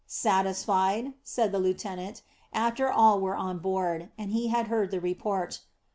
"Satisfied?" 0.07 1.13
said 1.21 1.51
the 1.51 1.59
lieutenant, 1.59 2.23
after 2.51 2.91
all 2.91 3.21
were 3.21 3.35
on 3.35 3.59
board, 3.59 4.09
and 4.17 4.31
he 4.31 4.47
had 4.47 4.65
heard 4.65 4.89
the 4.89 4.99
report. 4.99 5.59